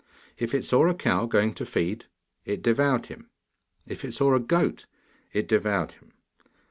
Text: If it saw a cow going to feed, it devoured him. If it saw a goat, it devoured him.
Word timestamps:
If 0.39 0.55
it 0.55 0.65
saw 0.65 0.87
a 0.89 0.95
cow 0.95 1.27
going 1.27 1.53
to 1.53 1.63
feed, 1.63 2.05
it 2.43 2.63
devoured 2.63 3.05
him. 3.05 3.29
If 3.85 4.03
it 4.03 4.13
saw 4.13 4.33
a 4.33 4.39
goat, 4.39 4.87
it 5.31 5.47
devoured 5.47 5.91
him. 5.91 6.13